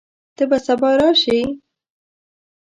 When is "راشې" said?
0.99-1.39